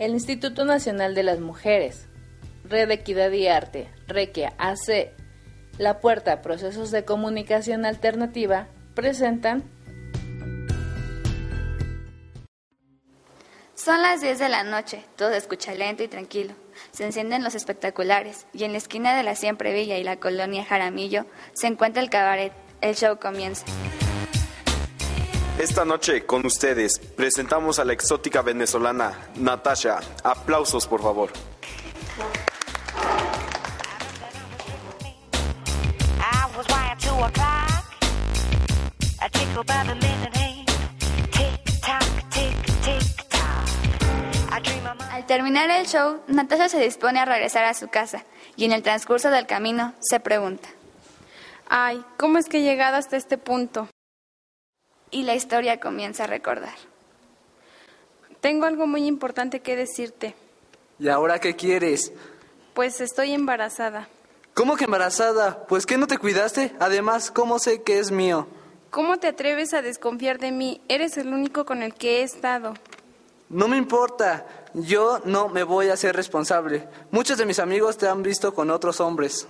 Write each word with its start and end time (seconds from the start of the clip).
El 0.00 0.12
Instituto 0.12 0.64
Nacional 0.64 1.14
de 1.14 1.22
las 1.22 1.40
Mujeres, 1.40 2.06
Red 2.64 2.90
Equidad 2.90 3.30
y 3.32 3.48
Arte, 3.48 3.90
Requia 4.06 4.54
AC, 4.56 5.12
La 5.76 6.00
Puerta, 6.00 6.40
Procesos 6.40 6.90
de 6.90 7.04
Comunicación 7.04 7.84
Alternativa, 7.84 8.68
presentan 8.94 9.62
Son 13.74 14.00
las 14.00 14.22
10 14.22 14.38
de 14.38 14.48
la 14.48 14.64
noche, 14.64 15.04
todo 15.16 15.32
escucha 15.32 15.74
lento 15.74 16.02
y 16.02 16.08
tranquilo. 16.08 16.54
Se 16.92 17.04
encienden 17.04 17.44
los 17.44 17.54
espectaculares 17.54 18.46
y 18.54 18.64
en 18.64 18.72
la 18.72 18.78
esquina 18.78 19.14
de 19.14 19.22
la 19.22 19.34
Siempre 19.34 19.74
Villa 19.74 19.98
y 19.98 20.02
la 20.02 20.16
colonia 20.16 20.64
Jaramillo 20.64 21.26
se 21.52 21.66
encuentra 21.66 22.02
el 22.02 22.08
cabaret. 22.08 22.54
El 22.80 22.94
show 22.94 23.18
comienza. 23.18 23.66
Esta 25.60 25.84
noche 25.84 26.24
con 26.24 26.46
ustedes 26.46 26.98
presentamos 26.98 27.78
a 27.78 27.84
la 27.84 27.92
exótica 27.92 28.40
venezolana 28.40 29.28
Natasha. 29.34 30.00
Aplausos, 30.24 30.86
por 30.86 31.02
favor. 31.02 31.30
Al 45.12 45.26
terminar 45.26 45.68
el 45.68 45.86
show, 45.86 46.22
Natasha 46.26 46.70
se 46.70 46.80
dispone 46.80 47.20
a 47.20 47.26
regresar 47.26 47.66
a 47.66 47.74
su 47.74 47.88
casa 47.88 48.24
y 48.56 48.64
en 48.64 48.72
el 48.72 48.82
transcurso 48.82 49.30
del 49.30 49.46
camino 49.46 49.92
se 50.00 50.20
pregunta. 50.20 50.70
Ay, 51.68 52.02
¿cómo 52.18 52.38
es 52.38 52.48
que 52.48 52.60
he 52.60 52.62
llegado 52.62 52.96
hasta 52.96 53.18
este 53.18 53.36
punto? 53.36 53.86
Y 55.10 55.24
la 55.24 55.34
historia 55.34 55.80
comienza 55.80 56.24
a 56.24 56.26
recordar. 56.26 56.74
Tengo 58.40 58.66
algo 58.66 58.86
muy 58.86 59.06
importante 59.06 59.60
que 59.60 59.76
decirte. 59.76 60.34
¿Y 60.98 61.08
ahora 61.08 61.38
qué 61.38 61.56
quieres? 61.56 62.12
Pues 62.74 63.00
estoy 63.00 63.32
embarazada. 63.32 64.08
¿Cómo 64.54 64.76
que 64.76 64.84
embarazada? 64.84 65.66
Pues 65.66 65.86
que 65.86 65.98
no 65.98 66.06
te 66.06 66.18
cuidaste. 66.18 66.72
Además, 66.80 67.30
¿cómo 67.30 67.58
sé 67.58 67.82
que 67.82 67.98
es 67.98 68.10
mío? 68.10 68.46
¿Cómo 68.90 69.18
te 69.18 69.28
atreves 69.28 69.74
a 69.74 69.82
desconfiar 69.82 70.38
de 70.38 70.52
mí? 70.52 70.80
Eres 70.88 71.16
el 71.16 71.32
único 71.32 71.64
con 71.64 71.82
el 71.82 71.94
que 71.94 72.20
he 72.20 72.22
estado. 72.22 72.74
No 73.48 73.68
me 73.68 73.76
importa. 73.76 74.46
Yo 74.74 75.20
no 75.24 75.48
me 75.48 75.62
voy 75.62 75.88
a 75.88 75.96
ser 75.96 76.14
responsable. 76.16 76.88
Muchos 77.10 77.38
de 77.38 77.46
mis 77.46 77.58
amigos 77.58 77.96
te 77.98 78.08
han 78.08 78.22
visto 78.22 78.54
con 78.54 78.70
otros 78.70 79.00
hombres. 79.00 79.46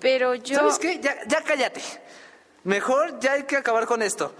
Pero 0.00 0.34
yo... 0.34 0.58
¿Sabes 0.58 0.78
qué? 0.78 1.00
Ya, 1.00 1.16
ya 1.26 1.42
cállate. 1.42 1.80
Mejor 2.64 3.18
ya 3.20 3.32
hay 3.32 3.44
que 3.44 3.56
acabar 3.56 3.86
con 3.86 4.02
esto. 4.02 4.32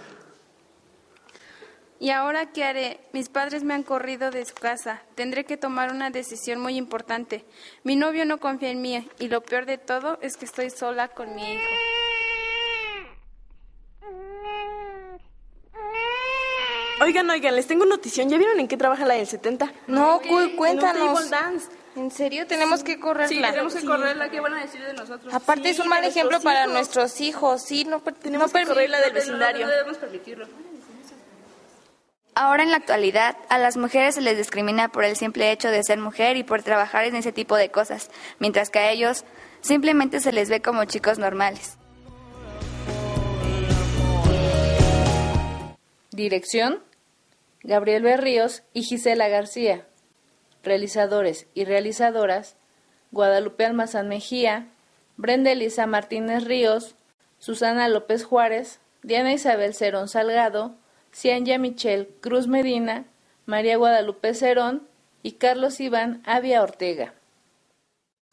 ¿Y 1.98 2.11
ahora 2.11 2.47
qué 2.52 2.64
haré? 2.64 3.00
Mis 3.12 3.28
padres 3.30 3.62
me 3.64 3.72
han 3.75 3.83
corrido 3.83 4.30
de 4.30 4.44
su 4.44 4.55
casa. 4.55 5.02
Tendré 5.14 5.44
que 5.44 5.56
tomar 5.56 5.90
una 5.90 6.11
decisión 6.11 6.61
muy 6.61 6.77
importante. 6.77 7.45
Mi 7.84 7.96
novio 7.96 8.24
no 8.27 8.39
confía 8.39 8.68
en 8.70 8.83
mí 8.83 9.08
y 9.18 9.29
lo 9.29 9.40
peor 9.42 9.64
de 9.64 9.79
todo 9.79 10.18
es 10.20 10.36
que 10.36 10.45
estoy 10.45 10.68
sola 10.70 11.08
con 11.08 11.35
mi 11.35 11.55
hijo. 11.55 11.64
Oigan, 17.01 17.29
oigan, 17.29 17.55
les 17.55 17.67
tengo 17.67 17.85
notición. 17.85 18.29
¿Ya 18.30 18.39
vieron 18.39 18.58
en 18.58 18.68
qué 18.68 18.77
trabaja 18.77 19.05
la 19.05 19.14
del 19.14 19.27
70? 19.27 19.70
No, 19.86 20.20
cool, 20.27 20.45
En 20.45 20.51
un 20.51 20.56
cuéntanos. 20.56 21.14
table 21.14 21.29
dance. 21.30 21.68
¿En 21.95 22.11
serio? 22.11 22.46
Tenemos 22.46 22.83
que 22.83 22.98
correrla. 22.98 23.51
tenemos 23.51 23.74
que 23.74 23.85
correrla. 23.85 24.29
¿Qué 24.30 24.40
van 24.40 24.55
a 24.55 24.61
decir 24.62 24.83
de 24.83 24.92
nosotros? 24.95 25.33
Aparte 25.33 25.70
es 25.70 25.79
un 25.79 25.89
mal 25.89 26.05
ejemplo 26.05 26.40
para 26.40 26.67
nuestros 26.67 27.20
hijos. 27.20 27.62
Sí, 27.62 27.85
no, 27.85 28.01
Tenemos 28.01 28.52
no 28.52 28.58
que 28.61 28.67
correrla 28.67 29.01
del 29.01 29.12
vecindario. 29.12 29.67
no, 29.67 29.73
no, 29.73 29.77
debemos 29.79 29.98
permitirlo. 29.98 30.46
Ahora 32.39 32.64
en 32.64 32.70
la 32.70 32.77
actualidad, 32.77 33.35
a 33.48 33.57
las 33.57 33.79
mujeres 33.79 34.17
se 34.17 34.20
les 34.20 34.36
discrimina 34.36 34.91
por 34.91 35.05
el 35.05 35.17
simple 35.17 35.51
hecho 35.52 35.70
de 35.70 35.83
ser 35.83 35.98
mujer 35.98 36.36
y 36.36 36.45
por 36.45 36.63
trabajar 36.63 37.07
en 37.07 37.17
ese 37.17 37.33
tipo 37.33 37.57
de 37.57 37.70
cosas, 37.70 38.11
mientras 38.39 38.69
que 38.69 38.79
a 38.79 38.91
ellos 38.91 39.24
simplemente 39.63 40.20
se 40.20 40.33
les 40.33 40.51
ve 40.51 40.61
como 40.61 40.85
chicos 40.85 41.19
normales. 41.19 41.79
Dirección, 46.11 46.83
Gabriel 47.63 48.02
Berríos 48.02 48.64
y 48.74 48.83
Gisela 48.83 49.29
García. 49.29 49.86
Realizadores 50.63 51.47
y 51.55 51.64
realizadoras, 51.64 52.57
Guadalupe 53.13 53.64
Almazán 53.64 54.08
Mejía, 54.08 54.67
Brenda 55.17 55.53
Elisa 55.53 55.86
Martínez 55.86 56.45
Ríos, 56.45 56.97
Susana 57.39 57.89
López 57.89 58.24
Juárez, 58.24 58.79
Diana 59.03 59.33
Isabel 59.33 59.73
Cerón 59.73 60.08
Salgado, 60.08 60.77
Cianya 61.19 61.59
Michelle 61.59 62.11
Cruz 62.21 62.47
Medina, 62.47 63.07
María 63.47 63.79
Guadalupe 63.79 64.35
Cerón 64.35 64.87
y 65.23 65.33
Carlos 65.33 65.81
Iván 65.81 66.21
Avia 66.27 66.63
Ortega. 66.63 67.15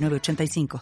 906985. 0.00 0.78